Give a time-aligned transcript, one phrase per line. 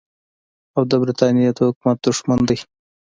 [0.75, 2.57] او د برټانیې د حکومت دښمن دی.